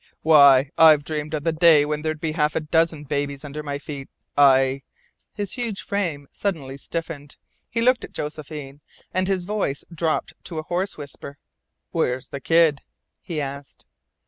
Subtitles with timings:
[0.23, 3.77] "Why, I've dreamed of the day when there'd be half a dozen babies under my
[3.77, 4.09] feet.
[4.35, 4.81] I"
[5.39, 7.35] His huge frame suddenly stiffened.
[7.69, 8.81] He looked at Josephine,
[9.13, 11.37] and his voice dropped to a hoarse whisper:
[11.91, 12.81] "Where's the kid?"
[13.21, 13.85] he asked.